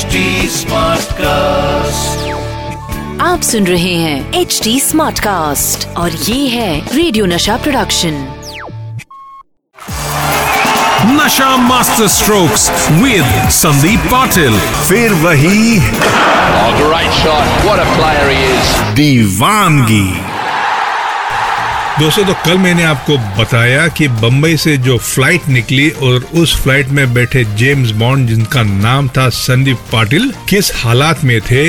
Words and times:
HD 0.00 0.20
cast 1.14 2.28
आप 3.22 3.40
सुन 3.42 3.66
रहे 3.66 3.94
हैं 3.94 4.40
एच 4.40 4.60
डी 4.64 4.78
स्मार्ट 4.80 5.18
कास्ट 5.18 5.86
और 5.98 6.10
ये 6.10 6.46
है 6.48 6.96
radio 6.96 7.26
Nasha 7.26 7.56
production 7.56 8.14
Nasha 11.16 11.56
master 11.66 12.08
strokes 12.16 12.68
with 13.02 13.50
Sandeep 13.60 14.10
Patil 14.12 14.58
फिर 14.88 15.12
वही 15.24 15.78
Oh, 16.52 16.70
दोस्तों 21.98 22.24
तो 22.24 22.34
कल 22.44 22.58
मैंने 22.58 22.82
आपको 22.84 23.16
बताया 23.38 23.86
कि 23.88 24.06
बम्बई 24.08 24.56
से 24.56 24.76
जो 24.76 24.96
फ़्लाइट 24.98 25.48
निकली 25.48 25.88
और 25.90 26.26
उस 26.34 26.56
फ़्लाइट 26.62 26.88
में 26.88 27.12
बैठे 27.14 27.44
जेम्स 27.56 27.90
बॉन्ड, 27.92 28.28
जिनका 28.28 28.62
नाम 28.62 29.08
था 29.08 29.28
संदीप 29.28 29.78
पाटिल, 29.92 30.32
किस 30.48 30.70
हालात 30.76 31.24
में 31.24 31.40
थे, 31.40 31.64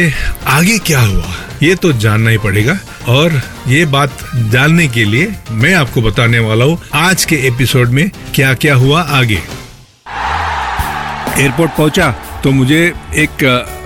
आगे 0.47 0.77
क्या 0.79 0.99
हुआ, 0.99 1.33
ये 1.63 1.75
तो 1.75 1.91
जानना 1.93 2.29
ही 2.29 2.37
पड़ेगा। 2.37 2.77
और 3.09 3.41
ये 3.67 3.85
बात 3.87 4.17
जानने 4.51 4.87
के 4.87 5.03
लिए 5.05 5.33
मैं 5.51 5.73
आपको 5.75 6.01
बताने 6.01 6.39
वाला 6.39 6.65
हूँ 6.65 6.79
आज 6.93 7.25
के 7.25 7.35
एपिसोड 7.47 7.89
में 7.89 8.09
क्या 8.35 8.53
क्या 8.55 8.75
हुआ 8.75 9.01
आगे। 9.01 9.41
एयरपोर्ट 11.37 11.71
पहुँचा 11.71 12.11
तो 12.43 12.51
मुझे 12.51 12.81
एक 13.15 13.43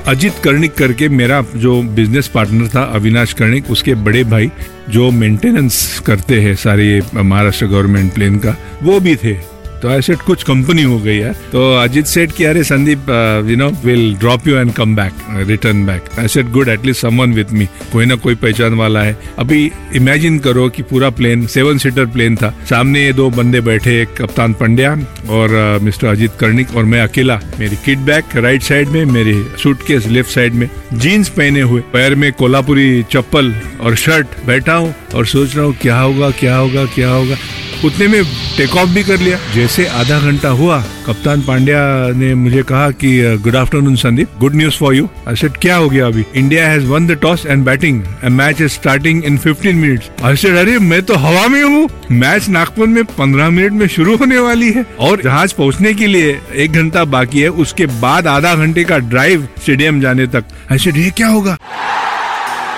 अजित 0.07 0.33
कर्णिक 0.43 0.73
करके 0.73 1.07
मेरा 1.09 1.41
जो 1.55 1.81
बिज़नेस 1.81 2.27
पार्टनर 2.27 2.67
था, 2.67 2.81
अविनाश 2.83 3.33
कर्णिक, 3.33 3.71
उसके 3.71 3.95
बड़े 3.95 4.23
भाई 4.23 4.51
जो 4.89 5.11
मेंटेनेंस 5.11 5.99
करते 5.99 6.41
हैं 6.41 6.55
सारे 6.55 7.01
महाराष्ट्र 7.15 7.65
गवर्नमेंट 7.65 8.13
प्लेन 8.13 8.37
का, 8.39 8.55
वो 8.83 8.99
भी 8.99 9.15
थे। 9.15 9.54
तो 9.81 9.89
आई 9.89 9.97
ऐसे 9.97 10.15
कुछ 10.17 10.43
कंपनी 10.43 10.83
हो 10.83 10.97
गई 10.99 11.17
है। 11.17 11.31
तो 11.51 11.61
अजीत 11.77 12.05
सेठ 12.05 12.31
कि, 12.31 12.43
अरे 12.43 12.63
Sandeep 12.63 13.09
you 13.49 13.55
know 13.57 13.69
will 13.85 14.15
drop 14.19 14.47
you 14.47 14.55
and 14.57 14.71
come 14.73 14.95
back 14.95 15.13
return 15.47 15.85
back 15.85 16.09
I 16.19 16.27
said 16.27 16.51
good 16.51 16.69
at least 16.69 17.01
someone 17.01 17.33
with 17.33 17.51
me 17.53 17.65
कोई 17.91 18.05
ना 18.05 18.15
कोई 18.17 18.35
पहचान 18.35 18.73
वाला 18.73 19.01
है। 19.01 19.17
अभी 19.39 19.71
इमेजिन 19.95 20.39
करो 20.39 20.67
कि 20.69 20.83
पूरा 20.83 21.09
प्लेन 21.11 21.45
सेवन 21.47 21.77
सीटर 21.77 22.05
प्लेन 22.05 22.35
था। 22.35 22.53
सामने 22.69 23.03
ये 23.03 23.13
दो 23.13 23.29
बंदे 23.31 23.61
बैठे, 23.61 24.01
एक 24.01 24.15
कप्तान 24.17 24.53
पंड्या 24.53 24.91
और 25.29 25.79
मिस्टर 25.83 26.07
अजित 26.07 26.31
कर्णिक 26.39 26.75
और 26.75 26.83
मैं 26.85 27.01
अकेला। 27.01 27.39
मेरी 27.59 27.75
किट 27.85 27.99
बैग 28.01 28.37
राइट 28.37 28.63
साइड 28.63 28.89
में, 28.89 29.03
मेरी 29.05 29.33
सूटकेस 29.63 30.07
लेफ़्ट 30.07 30.31
साइड 30.31 30.53
में। 30.53 30.69
जीन्स 30.93 31.29
पहने 31.29 31.61
हुए। 31.61 31.81
पैर 31.93 32.15
में 32.15 32.31
कोल्हापुरी 32.33 33.03
चप्पल 33.11 33.53
और 33.81 33.95
शर्ट 33.97 34.27
बैठा 34.47 34.73
हूँ 34.73 34.93
और 35.15 35.25
सोच 35.25 35.55
रहा 35.55 35.65
हूँ, 35.65 35.75
क्या 35.81 35.99
होगा 35.99 36.29
क्या 36.31 36.55
होगा 36.55 36.85
क्या 36.85 37.09
होगा? 37.09 37.35
उतने 37.83 38.07
में 38.07 38.23
टेक 38.57 38.75
ऑफ़ 38.75 38.89
भी 38.89 39.03
कर 39.03 39.19
लिया। 39.19 39.37
जैसे 39.53 39.85
आधा 39.87 40.19
घंटा 40.21 40.49
हुआ, 40.49 40.79
कप्तान 41.05 41.41
पांड्या 41.41 41.79
ने 42.17 42.33
मुझे 42.35 42.61
कहा 42.63 42.89
कि 42.91 43.37
good 43.43 43.55
afternoon 43.55 43.95
Sandeep 43.95 44.29
good 44.39 44.55
news 44.55 44.75
for 44.75 44.95
you 44.95 45.09
said 45.29 45.57
क्या 45.61 45.75
हो 45.75 45.89
गया 45.89 46.07
अभी? 46.07 46.23
India 46.35 46.67
has 46.67 46.85
won 46.85 47.07
the 47.07 47.17
toss 47.21 47.45
and 47.45 47.65
batting 47.65 48.01
match 48.31 48.61
is 48.61 48.71
starting 48.71 49.23
in 49.25 49.37
15 49.37 49.75
minutes 49.75 50.41
said 50.41 50.55
अरे, 50.55 50.77
मैं 50.79 51.01
तो 51.01 51.15
हवा 51.15 51.47
में 51.47 51.61
हूँ। 51.63 51.87
मैच 52.11 52.47
नागपुर 52.49 52.87
में 52.87 53.03
15 53.17 53.49
मिनट 53.49 53.71
में 53.71 53.87
शुरू 53.87 54.15
होने 54.17 54.39
वाली 54.39 54.71
है 54.71 54.85
और 54.99 55.21
जहाज़ 55.21 55.53
पहुँचने 55.53 55.93
के 55.93 56.07
लिए 56.07 56.39
एक 56.55 56.73
घंटा 56.73 57.05
बाकी 57.05 57.41
है। 57.41 57.49
उसके 57.49 57.85
बाद 58.01 58.27
आधा 58.27 58.55
घंटे 58.55 58.83
का 58.83 58.97
ड्राइव 58.99 59.47
स्टेडियम 59.61 60.01
जाने 60.01 60.27
तक। 60.27 60.43
आई 60.71 60.77
ये 60.77 61.09
क्या 61.09 61.27
होगा? 61.27 61.57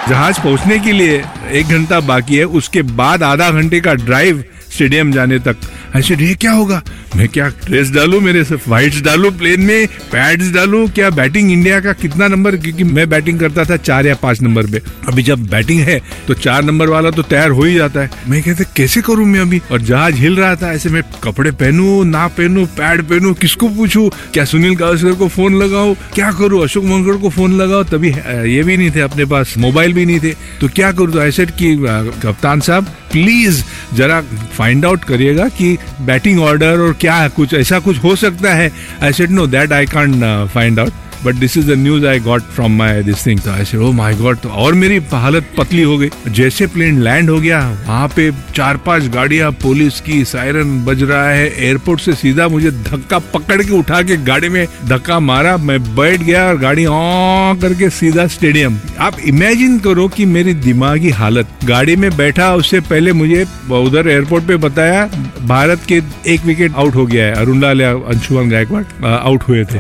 जहाज़ 0.10 0.40
पहुँचने 0.42 0.78
के 0.80 0.92
लिए 0.92 1.24
एक 1.52 1.68
घंटा 1.68 2.00
बाकी 2.00 2.38
है। 2.38 2.44
उसके 2.58 2.82
बाद 2.82 3.24
आधा 3.24 3.50
घंटे 3.52 3.80
का 3.80 3.94
ड्राइव 3.96 4.44
स्टेडियम 4.78 5.12
जाने 5.12 5.40
तक। 5.40 5.56
ऐसे 5.96 6.16
ये 6.18 6.34
क्या 6.36 6.52
होगा? 6.52 6.82
मैं 7.16 7.28
क्या 7.30 7.48
ड्रेस 7.66 7.92
डालूं? 7.92 8.20
मेरे 8.22 8.44
से 8.44 8.56
डालूं 9.02 9.32
प्लेन 9.34 9.62
में? 9.62 9.88
पैड्स 10.12 10.52
डालूं? 10.54 10.88
क्या 10.90 11.10
बैटिंग 11.12 11.52
इंडिया 11.52 11.80
का 11.80 11.94
कितना 11.96 12.28
नंबर 12.28 12.56
क्योंकि 12.58 12.84
मैं 12.86 13.10
बैटिंग 13.10 13.40
करता 13.40 13.64
था 13.66 13.78
चार 13.80 14.08
या 14.08 14.16
पाँच 14.16 14.42
नंबर 14.42 14.68
पे। 14.72 14.82
अभी 15.08 15.24
जब 15.24 15.48
बैटिंग 15.50 15.80
है 15.82 16.00
तो 16.28 16.34
चार 16.36 16.64
नंबर 16.64 16.90
वाला 16.90 17.12
तो 17.12 17.22
तैयार 17.24 17.50
हो 17.50 17.64
ही 17.64 17.74
जाता 17.76 18.02
है। 18.02 18.10
मैं 18.28 18.42
कहते, 18.44 18.64
कैसे 18.76 19.02
करूँ 19.02 19.26
मैं 19.26 19.40
अभी? 19.40 19.62
और 19.72 19.82
जहाज़ 19.82 20.16
हिल 20.16 20.36
रहा 20.36 20.56
था, 20.56 20.72
ऐसे 20.74 20.90
मैं 20.90 21.04
कपड़े 21.24 21.52
पहनू 21.54 22.04
ना 22.04 22.28
पहनू 22.30 22.66
पैड 22.78 23.02
पहनू, 23.04 23.34
किसको 23.36 23.70
पूछू? 23.70 24.08
क्या 24.34 24.46
सुनील 24.46 24.76
गावस्कर 24.76 25.14
को 25.14 25.28
फ़ोन 25.30 25.56
लगाऊँ? 25.56 25.96
क्या 26.16 26.32
करूँ? 26.34 26.64
अशोक 26.64 26.86
मंगड़ 26.86 27.16
को 27.16 27.30
फ़ोन 27.30 27.58
लगाओ 27.58 27.84
तभी 27.86 28.10
ये 28.54 28.64
भी 28.64 28.78
नहीं 28.78 28.92
थे 28.92 29.02
अपने 29.02 29.26
पास 29.26 29.54
मोबाइल 29.58 29.94
भी 29.94 30.06
नहीं 30.06 30.20
थे। 30.20 30.34
तो 30.62 30.68
क्या 30.70 30.92
करूँ? 30.92 31.12
तो 31.12 31.24
ऐसे 31.24 31.46
कि 31.48 31.76
कप्तान 32.24 32.60
साहब 32.60 32.88
प्लीज़ 33.12 33.64
जरा 33.96 34.22
फाइंड 34.58 34.86
आउट 34.86 35.04
करिएगा 35.04 35.48
कि 35.58 35.78
बैटिंग 36.02 36.40
ऑर्डर 36.42 36.80
और 36.80 36.94
क्या 37.02 37.28
कुछ, 37.28 37.54
ऐसा 37.54 37.80
कुछ 37.80 38.04
हो 38.04 38.16
सकता 38.16 38.54
है? 38.54 38.72
I 39.04 39.14
said 39.14 39.32
no 39.32 39.48
that 39.48 39.72
I 39.74 39.86
can't 39.86 40.24
find 40.54 40.80
out 40.80 40.94
but 41.26 41.36
this 41.36 41.58
is 41.58 41.72
the 41.72 41.78
news 41.78 42.06
I 42.08 42.20
got 42.20 42.42
from 42.56 42.78
my 42.78 43.04
this 43.04 43.26
thing 43.26 43.40
my 43.94 44.14
god 44.16 44.38
तो 44.38 44.50
और 44.50 44.74
मेरी 44.74 45.02
हालत 45.14 45.50
पतली 45.58 45.82
हो 45.82 45.98
गई। 45.98 46.10
जैसे 46.30 46.68
प्लेन 46.68 47.02
लैंड 47.02 47.30
हो 47.30 47.40
गया, 47.40 47.60
वहाँ 47.88 48.08
पे 48.08 48.32
चार 48.56 48.78
पाँच 48.78 49.08
गाड़ियाँ 49.08 49.52
पुलिस 49.62 50.00
की 50.02 50.24
सायरन 50.26 50.84
बज 50.86 51.04
रहा 51.04 51.30
है 51.30 51.48
एयरपोर्ट 51.66 52.02
से 52.02 52.14
सीधा 52.14 52.48
मुझे 52.48 52.72
धक्का 52.72 53.20
पकड़ 53.34 53.62
के 53.62 53.72
उठा 53.72 54.02
के 54.02 54.18
गाड़ी 54.26 54.50
में 54.50 54.66
धक्का 54.86 55.20
मारा। 55.22 55.56
मैं 55.60 55.80
बैठ 55.96 56.22
गया 56.22 56.48
और 56.48 56.58
गाड़ी 56.58 56.86
ऑ 56.86 56.92
करके 57.62 57.90
सीधा 57.90 58.28
स्टेडियम 58.28 58.78
आप 59.00 59.20
इमेजिन 59.26 59.80
करो 59.80 60.08
कि 60.08 60.26
मेरी 60.26 60.54
दिमागी 60.54 61.10
हालत। 61.12 61.48
गाड़ी 61.66 61.96
में 61.96 62.10
बैठा, 62.18 62.54
उससे 62.56 62.80
पहले 62.82 63.14
मुझे 63.14 63.46
उधर 63.72 64.10
एयरपोर्ट 64.10 64.46
पे 64.46 64.58
बताया, 64.58 65.06
भारत 65.46 65.82
के 65.88 66.02
एक 66.28 66.46
विकेट 66.46 66.76
आउट 66.76 66.96
हो 66.96 67.06
गया 67.06 67.26
है। 67.26 67.34
अरुण 67.34 67.62
लाल 67.62 67.82
अंशुमान 67.82 68.50
गायकवाड़ 68.50 68.84
आउट 69.06 69.44
हुए 69.48 69.64
थे। 69.66 69.80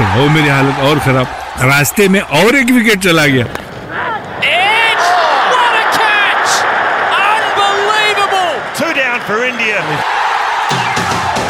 अच्छा 0.00 0.12
हो 0.14 0.28
मेरी 0.28 0.48
हालत 0.48 0.76
और 0.78 0.98
खराब। 0.98 1.26
रास्ते 1.60 2.08
में 2.08 2.20
और 2.20 2.56
एक 2.56 2.66
विकेट 2.66 2.98
चला 2.98 3.26
गया. 3.26 3.44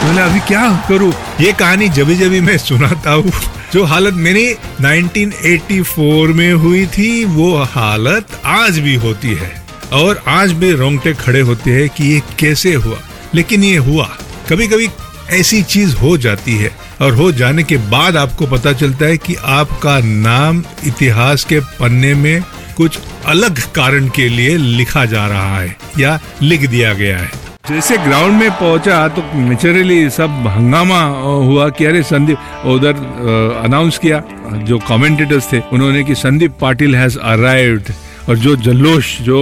मैंने 0.05 0.23
अभी 0.23 0.41
क्या 0.41 0.87
करूँ? 0.89 1.15
ये 1.41 1.53
कहानी 1.53 1.89
जभी 1.89 2.15
जभी 2.15 2.41
मैं 2.41 2.59
सुनाता 2.59 3.11
हूँ। 3.11 3.33
जो 3.73 3.85
हालत 3.85 4.15
मेरी 4.15 4.57
1984 4.81 6.29
में 6.29 6.53
हुई 6.53 6.87
थी 6.87 7.25
वो 7.25 7.63
हालत 7.63 8.27
आज 8.45 8.79
भी 8.79 8.95
होती 8.95 9.35
है। 9.35 9.63
और 9.93 10.23
आज 10.29 10.53
भी 10.53 10.73
रोंगटे 10.73 11.15
खड़े 11.15 11.41
होते 11.41 11.71
हैं 11.71 11.89
कि 11.89 12.05
ये 12.05 12.21
कैसे 12.39 12.75
हुआ। 12.75 12.97
लेकिन 13.35 13.65
ये 13.65 13.77
हुआ। 13.77 14.05
कभी 14.51 14.69
कभी 14.69 14.91
ऐसी 15.31 15.63
चीज़ 15.63 15.97
हो 15.97 16.17
जाती 16.19 16.57
है। 16.57 16.90
और 17.01 17.15
हो 17.15 17.31
जाने 17.33 17.63
के 17.63 17.77
बाद 17.91 18.17
आपको 18.17 18.47
पता 18.47 18.73
चलता 18.73 19.07
है 19.07 19.17
कि 19.17 19.35
आपका 19.51 19.99
नाम 19.99 20.63
इतिहास 20.87 21.45
के 21.45 21.61
पन्ने 21.79 22.15
में 22.15 22.43
कुछ 22.77 22.99
अलग 23.27 23.61
कारण 23.75 24.09
के 24.09 24.29
लिए 24.29 24.57
लिखा 24.57 25.05
जा 25.05 25.27
रहा 25.27 25.59
है 25.61 25.77
या 25.99 26.19
लिख 26.43 26.69
दिया 26.71 26.93
गया 26.95 27.19
है। 27.19 27.31
जैसे 27.69 27.97
ग्राउंड 27.99 28.41
में 28.41 28.51
पहुँचा 28.51 29.07
तो 29.09 29.23
नेचुरली 29.39 30.11
सब 30.11 30.45
हंगामा 30.49 31.01
हुआ 31.45 31.69
कि 31.69 31.85
अरे 31.85 32.03
संदीप, 32.03 32.39
उधर 32.67 33.63
अनाउंस 33.65 33.99
किया। 33.99 34.23
जो 34.65 34.79
कमेंटेटर्स 34.79 35.53
थे, 35.53 35.61
उन्होंने 35.73 36.05
कि 36.05 36.15
संदीप 36.15 36.57
पाटिल 36.61 36.97
हैज़ 36.97 37.19
अराइव्ड 37.19 37.93
और 38.29 38.39
जो 38.39 38.57
जल्लोश 38.57 39.21
जो 39.21 39.39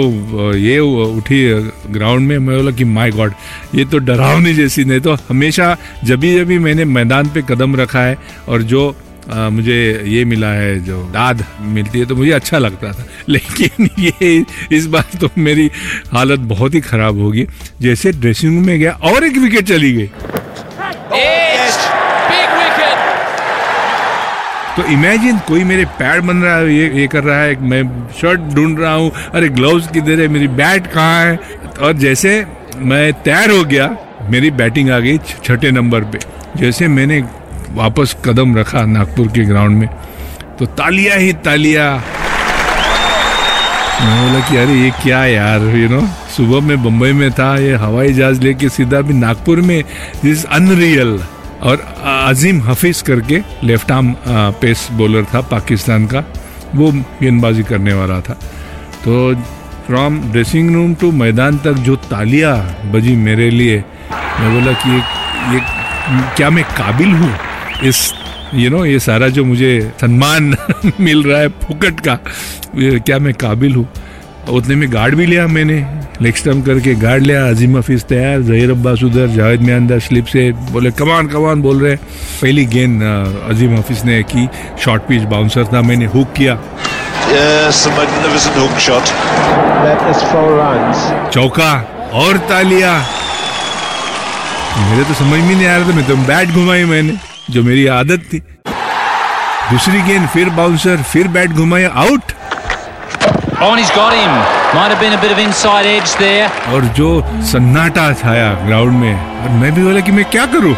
ये 0.54 0.78
उठी 0.78 1.42
ग्राउंड 1.92 2.28
में 2.28 2.38
मैं 2.38 2.56
बोला 2.56 2.70
कि 2.70 2.84
माय 2.84 3.10
गॉड 3.10 3.32
ये 3.74 3.84
तो 3.84 3.98
डरावनी 3.98 4.54
जैसी 4.54 4.84
नहीं 4.84 5.00
तो 5.00 5.14
हमेशा 5.28 5.76
जब 6.04 6.20
भी 6.20 6.34
जब 6.38 6.46
भी 6.46 6.58
मैंने 6.58 6.84
मैदान 6.84 7.28
पे 7.28 7.42
कदम 7.48 7.76
रखा 7.76 8.00
है 8.00 8.18
और 8.48 8.62
जो 8.62 8.96
अ, 9.30 9.48
मुझे 9.48 10.02
ये 10.06 10.24
मिला 10.24 10.48
है 10.48 10.78
जो 10.84 11.02
दाद 11.14 11.44
मिलती 11.60 11.98
है 11.98 12.04
तो 12.06 12.16
मुझे 12.16 12.30
अच्छा 12.30 12.58
लगता 12.58 12.92
था। 12.92 13.06
लेकिन 13.28 13.88
ये 13.98 14.44
इस 14.72 14.86
बार 14.86 15.18
तो 15.20 15.28
मेरी 15.38 15.70
हालत 16.12 16.40
बहुत 16.40 16.74
ही 16.74 16.80
खराब 16.80 17.18
होगी। 17.18 17.46
जैसे 17.80 18.12
ड्रेसिंग 18.12 18.54
रूम 18.54 18.66
में 18.66 18.78
गया 18.80 18.92
और 18.92 19.24
एक 19.24 19.36
विकेट 19.36 19.68
चली 19.68 19.92
गई। 19.92 20.08
तो 24.78 24.84
इमेजिन 24.86 25.38
कोई 25.46 25.62
मेरे 25.64 25.84
पैर 25.98 26.20
बन 26.20 26.42
रहा 26.42 26.56
है, 26.56 26.74
ये 26.74 26.90
ये 26.94 27.06
कर 27.08 27.24
रहा 27.24 27.38
है, 27.38 27.54
मैं 27.60 28.10
शर्ट 28.14 28.40
ढूंढ 28.54 28.78
रहा 28.80 28.92
हूँ, 28.92 29.10
अरे 29.34 29.48
ग्लव्स 29.50 29.86
किधर 29.92 30.20
है, 30.20 30.26
मेरी 30.28 30.48
बैट 30.50 30.86
कहाँ 30.86 31.24
है? 31.24 31.38
और 31.82 31.92
जैसे 31.94 32.34
मैं 32.80 33.12
तैयार 33.22 33.50
हो 33.50 33.64
गया, 33.64 33.88
मेरी 34.30 34.50
बैटिंग 34.52 34.90
आ 34.90 34.98
गई 34.98 35.18
छठे 35.44 35.70
नंबर 35.70 36.04
पे। 36.04 36.18
जैसे 36.56 36.88
मैंने 36.88 37.20
वापस 37.74 38.16
कदम 38.24 38.56
रखा 38.56 38.84
नागपुर 38.86 39.28
के 39.28 39.44
ग्राउंड 39.44 39.78
में 39.78 39.88
तो 40.58 40.66
तालियाँ 40.78 41.16
ही 41.18 41.32
तालियाँ। 41.44 41.90
मैं 44.00 44.16
बोला 44.22 44.40
कि 44.48 44.56
अरे 44.56 44.74
ये 44.74 44.90
क्या 45.02 45.24
यार 45.26 45.66
यू 45.76 45.88
नो 45.88 46.00
सुबह 46.36 46.66
में 46.66 46.82
बम्बई 46.82 47.12
में 47.12 47.30
था, 47.32 47.56
ये 47.58 47.74
हवाई 47.76 48.12
जहाज़ 48.12 48.40
लेके 48.42 48.68
सीधा 48.68 49.00
भी 49.00 49.14
नागपुर 49.14 49.60
में 49.62 49.82
दिस 50.22 50.44
अनरियल 50.46 51.18
और 51.62 51.80
अजीम 52.28 52.60
हफीज 52.62 53.00
करके 53.02 53.40
लेफ़्ट 53.64 53.90
आर्म 53.90 54.14
पेस 54.60 54.88
बॉलर 54.92 55.24
था 55.24 55.40
पाकिस्तान 55.50 56.06
का। 56.06 56.24
वो 56.74 56.90
गेंदबाजी 56.92 57.62
करने 57.62 57.92
वाला 57.92 58.20
था। 58.20 58.34
तो 59.04 59.34
फ्रॉम 59.86 60.20
ड्रेसिंग 60.32 60.74
रूम 60.74 60.94
टू 60.94 61.10
मैदान 61.12 61.58
तक 61.58 61.74
जो 61.86 61.96
तालियाँ 61.96 62.56
बजी 62.92 63.14
मेरे 63.16 63.50
लिए 63.50 63.76
मैं 64.40 64.52
बोला 64.54 64.72
कि 64.72 64.90
ये, 64.90 64.96
ये 65.54 65.60
क्या 66.36 66.50
मैं 66.50 66.64
काबिल 66.64 67.12
हूँ? 67.12 67.32
इस 67.84 68.12
यू 68.54 68.60
you 68.60 68.70
नो 68.70 68.76
know, 68.76 68.86
ये 68.86 68.98
सारा 69.00 69.28
जो 69.28 69.44
मुझे 69.44 69.92
सम्मान 70.00 70.54
मिल 71.00 71.22
रहा 71.22 71.40
है 71.40 71.48
फुकट 71.48 72.00
का 72.00 72.18
क्या 72.76 73.18
मैं 73.18 73.34
काबिल 73.34 73.74
हूँ? 73.74 73.88
उतने 74.48 74.74
में 74.74 74.92
गार्ड 74.92 75.14
भी 75.14 75.26
लिया 75.26 75.46
मैंने। 75.46 75.80
लेग 76.22 76.34
स्टम्प 76.34 76.64
करके 76.66 76.94
गार्ड 77.00 77.22
लिया 77.22 77.46
अजीम 77.48 77.76
हफीज 77.78 78.04
तैयार 78.04 78.40
जहीर 78.42 78.70
अब्बास 78.70 79.02
उधर 79.04 79.26
जावेद 79.34 79.60
में 79.60 79.74
अंदर 79.74 79.98
स्लिप 80.06 80.26
से 80.26 80.50
बोले 80.72 80.90
कमान 81.00 81.28
कमान 81.34 81.62
बोल 81.62 81.84
रहे 81.84 81.96
पहली 81.96 82.64
गेंद 82.74 83.02
अजीम 83.50 83.76
हफीज 83.76 84.04
ने 84.04 84.22
की 84.32 84.48
शॉर्ट 84.84 85.02
पिच 85.08 85.22
बाउंसर 85.34 85.64
था 85.74 85.82
मैंने 85.82 86.06
हुक 86.14 86.32
किया। 86.36 86.58
Yes, 87.28 87.78
a 87.86 87.90
magnificent 87.94 88.54
hook 88.58 88.78
shot. 88.82 89.10
That 89.84 90.04
is 90.10 90.20
four 90.28 90.50
runs. 90.58 90.98
चौका 91.34 91.72
और 92.20 92.38
तालिया। 92.50 92.92
मेरे 94.78 95.04
तो 95.04 95.14
समझ 95.14 95.40
में 95.40 95.54
नहीं 95.54 95.66
आ 95.66 95.76
रहा 95.76 95.88
था 95.88 95.94
मैं 95.94 96.06
तो 96.06 96.16
बैट 96.28 96.48
घुमाई 96.50 96.84
मैंने 96.84 97.14
जो 97.50 97.62
मेरी 97.62 97.86
आदत 97.94 98.24
थी। 98.32 98.38
दूसरी 99.70 100.02
गेंद 100.02 100.28
फिर 100.34 100.50
बाउंसर 100.58 101.02
फिर 101.12 101.28
बैट 101.28 101.50
घुमाया 101.52 101.88
out 102.02 102.32
Oh, 103.60 103.72
and 103.72 103.80
he's 103.80 103.90
got 103.90 104.12
him. 104.14 104.32
Might 104.72 104.92
have 104.92 105.00
been 105.00 105.14
a 105.14 105.20
bit 105.20 105.32
of 105.32 105.38
inside 105.44 105.84
edge 105.84 106.12
there. 106.18 106.50
और 106.74 106.84
जो 106.96 107.08
सन्नाटा 107.46 108.12
छाया 108.20 108.52
ग्राउंड 108.66 108.92
में 109.00 109.14
और 109.14 109.48
मैं 109.60 109.72
भी 109.74 109.82
बोला 109.84 110.00
कि 110.00 110.12
मैं 110.12 110.24
क्या 110.30 110.44
करूँ? 110.46 110.74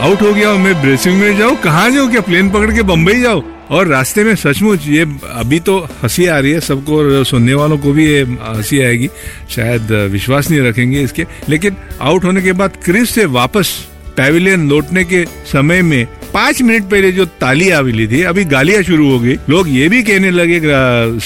आउट 0.00 0.22
हो 0.22 0.32
गया 0.34 0.52
मैं 0.54 0.74
ड्रेसिंग 0.82 1.20
में 1.20 1.38
जाऊँ? 1.38 1.56
कहाँ 1.62 1.90
जाऊँ 1.90 2.10
क्या? 2.10 2.20
प्लेन 2.20 2.50
पकड़ 2.50 2.74
के 2.74 2.82
बम्बई 2.82 3.20
जाऊँ? 3.20 3.42
और 3.70 3.86
रास्ते 3.86 4.24
में 4.24 4.34
सचमुच 4.36 4.86
ये 4.88 5.06
अभी 5.32 5.60
तो 5.60 5.78
हँसी 6.02 6.26
आ 6.26 6.38
रही 6.38 6.52
है 6.52 6.60
सबको 6.60 6.98
और 6.98 7.24
सुनने 7.24 7.54
वालों 7.54 7.78
को 7.78 7.92
भी 7.92 8.06
ये 8.06 8.22
हँसी 8.22 8.80
आएगी। 8.80 9.08
शायद 9.50 9.92
विश्वास 10.12 10.50
नहीं 10.50 10.60
रखेंगे 10.60 11.00
इसके। 11.00 11.26
लेकिन 11.48 11.76
आउट 12.00 12.24
होने 12.24 12.42
के 12.42 12.52
बाद 12.52 12.76
क्रिस 12.84 13.14
से 13.14 13.24
वापस 13.24 13.87
पैविलियन 14.18 14.68
लौटने 14.70 15.04
के 15.04 15.24
समय 15.52 15.82
में 15.82 16.06
पाँच 16.34 16.62
मिनट 16.62 16.90
पहले 16.90 17.10
जो 17.12 17.24
ताली 17.42 17.70
मिली 17.82 18.06
थी 18.08 18.22
अभी 18.30 18.44
गालियाँ 18.44 18.82
शुरू 18.82 19.10
हो 19.10 19.18
गई। 19.20 19.36
लोग 19.50 19.68
ये 19.68 19.88
भी 19.88 20.02
कहने 20.02 20.30
लगे 20.30 20.60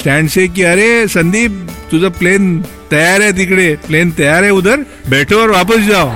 स्टैंड 0.01 0.29
से 0.31 0.47
कि 0.49 0.63
अरे 0.73 0.89
संदीप 1.09 1.67
तुझा 1.91 2.09
प्लेन 2.19 2.61
तैयार 2.91 3.23
है 3.23 3.33
तिकड़े 3.33 3.69
प्लेन 3.87 4.11
तैयार 4.21 4.45
है 4.45 4.51
उधर 4.53 4.85
बैठो 5.11 5.41
और 5.43 5.51
वापस 5.51 5.81
जाओ। 5.89 6.11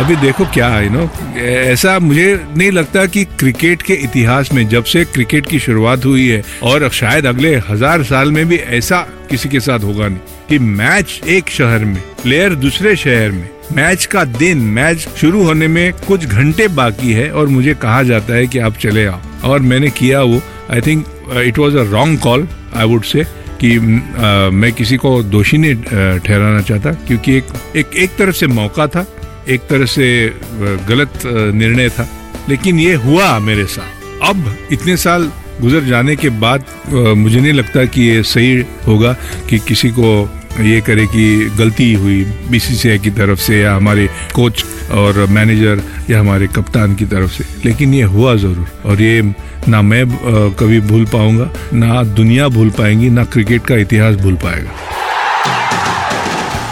अभी 0.00 0.16
देखो 0.16 0.44
क्या 0.44 0.68
है 0.68 0.88
नो 0.88 1.10
ऐसा 1.40 1.98
मुझे 1.98 2.44
नहीं 2.56 2.70
लगता 2.70 3.06
कि 3.06 3.24
क्रिकेट 3.24 3.82
के 3.82 3.94
इतिहास 3.94 4.52
में 4.52 4.68
जब 4.68 4.84
से 4.84 5.04
क्रिकेट 5.04 5.46
की 5.46 5.58
शुरुआत 5.58 6.04
हुई 6.04 6.28
है 6.28 6.42
और 6.62 6.88
शायद 6.90 7.26
अगले 7.26 7.56
हज़ार 7.56 8.02
साल 8.02 8.32
में 8.32 8.48
भी 8.48 8.56
ऐसा 8.56 9.00
किसी 9.30 9.48
के 9.48 9.60
साथ 9.60 9.78
होगा 9.78 10.08
नहीं 10.08 10.18
कि 10.48 10.58
मैच 10.58 11.20
एक 11.28 11.48
शहर 11.48 11.84
में 11.84 12.02
प्लेयर 12.22 12.54
दूसरे 12.54 12.96
शहर 12.96 13.30
में 13.30 13.48
मैच 13.72 14.06
का 14.06 14.24
दिन 14.24 14.58
मैच 14.58 15.08
शुरू 15.16 15.42
होने 15.42 15.68
में 15.68 15.92
कुछ 15.92 16.24
घंटे 16.24 16.68
बाकी 16.68 17.12
है 17.12 17.30
और 17.32 17.46
मुझे 17.46 17.74
कहा 17.74 18.02
जाता 18.02 18.34
है 18.34 18.46
कि 18.46 18.58
आप 18.58 18.76
चले 18.76 19.06
आओ। 19.06 19.20
और 19.44 19.60
मैंने 19.60 19.90
किया 19.90 20.22
वो 20.22 20.42
I 20.70 20.80
think 20.80 21.06
it 21.36 21.58
was 21.58 21.76
a 21.76 21.82
wrong 21.82 22.18
call 22.18 22.48
I 22.76 22.86
would 22.86 23.02
say 23.02 23.24
कि 23.60 23.76
uh, 23.78 24.52
मैं 24.52 24.72
किसी 24.72 24.96
को 24.96 25.22
दोषी 25.22 25.58
नहीं 25.58 25.74
uh, 25.74 26.26
ठहराना 26.26 26.60
चाहता 26.60 26.92
क्योंकि 26.92 27.36
एक 27.36 27.44
एक 27.76 27.90
एक 27.96 28.10
तरफ़ 28.10 28.36
से 28.36 28.46
मौका 28.46 28.86
था 28.86 29.06
एक 29.50 29.60
तरह 29.70 29.86
से 29.86 30.06
गलत 30.88 31.20
निर्णय 31.54 31.88
था। 31.88 32.08
लेकिन 32.48 32.78
ये 32.78 32.94
हुआ 32.96 33.38
मेरे 33.38 33.64
साथ। 33.66 34.28
अब 34.28 34.56
इतने 34.72 34.96
साल 34.96 35.30
गुजर 35.60 35.84
जाने 35.84 36.16
के 36.16 36.28
बाद 36.40 36.64
मुझे 37.16 37.40
नहीं 37.40 37.52
लगता 37.52 37.84
कि 37.84 38.02
ये 38.02 38.22
सही 38.24 38.64
होगा 38.86 39.12
कि 39.48 39.58
किसी 39.58 39.88
को 39.90 40.08
ये 40.60 40.80
करे 40.80 41.06
कि 41.06 41.24
गलती 41.58 41.92
हुई 41.94 42.22
बीसीसीआई 42.50 42.98
की 42.98 43.10
तरफ़ 43.10 43.38
से 43.38 43.60
या 43.60 43.74
हमारे 43.74 44.08
कोच 44.34 44.64
और 44.92 45.24
मैनेजर 45.30 45.82
या 46.10 46.20
हमारे 46.20 46.46
कप्तान 46.46 46.94
की 46.94 47.04
तरफ़ 47.06 47.30
से। 47.32 47.44
लेकिन 47.64 47.94
ये 47.94 48.02
हुआ 48.14 48.34
ज़रूर। 48.36 48.66
और 48.84 49.02
ये 49.02 49.22
ना 49.68 49.82
मैं 49.82 50.04
कभी 50.60 50.80
भूल 50.80 51.04
पाऊँगा, 51.06 51.50
ना 51.74 52.02
दुनिया 52.04 52.48
भूल 52.48 52.70
पाएँगी, 52.70 53.10
ना 53.10 53.24
क्रिकेट 53.24 53.66
का 53.66 53.76
इतिहास 53.76 54.16
भूल 54.16 54.34
पाएगा। 54.36 54.70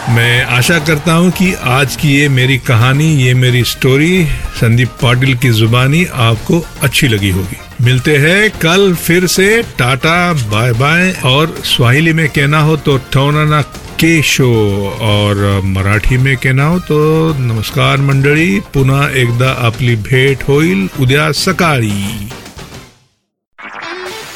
मैं 0.09 0.43
आशा 0.45 0.77
करता 0.79 1.13
हूँ 1.13 1.31
कि 1.31 1.53
आज 1.53 1.95
की 1.95 2.09
ये 2.09 2.29
मेरी 2.29 2.57
कहानी, 2.57 3.15
ये 3.15 3.33
मेरी 3.33 3.63
स्टोरी 3.63 4.25
संदीप 4.55 4.87
पाटिल 5.01 5.35
की 5.37 5.49
जुबानी 5.49 6.05
आपको 6.05 6.59
अच्छी 6.81 7.07
लगी 7.07 7.29
होगी। 7.29 7.57
मिलते 7.81 8.17
हैं 8.17 8.49
कल 8.51 8.93
फिर 8.95 9.27
से। 9.27 9.63
Tata, 9.77 10.33
bye 10.33 10.71
bye. 10.71 11.11
और 11.25 11.55
स्वाहिली 11.65 12.13
में 12.13 12.27
कहना 12.29 12.59
हो 12.59 12.75
तो 12.77 12.97
ठौना 13.11 13.61
के 13.99 14.21
शो। 14.21 14.49
और 15.01 15.61
मराठी 15.65 16.17
में 16.17 16.35
कहना 16.37 16.65
हो 16.65 16.79
तो 16.79 16.99
नमस्कार 17.39 17.97
मंडळी 17.97 18.59
पुन्हा 18.73 19.09
एकदा 19.09 19.51
आपली 19.51 19.95
भेट 19.95 20.43
होईल। 20.47 20.89
उद्या 20.99 21.31
सकाळी। 21.31 22.29